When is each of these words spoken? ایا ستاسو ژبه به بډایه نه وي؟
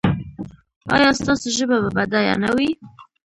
ایا 0.95 1.09
ستاسو 1.19 1.47
ژبه 1.57 1.77
به 1.83 1.89
بډایه 1.95 2.35
نه 2.43 2.49
وي؟ 2.57 2.69